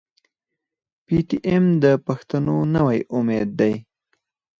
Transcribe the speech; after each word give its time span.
پي 1.05 1.17
ټي 1.27 1.37
ايم 1.49 1.65
د 1.83 1.85
پښتنو 2.05 2.57
نوی 2.75 2.99
امېد 3.17 3.49
دی. 3.59 3.73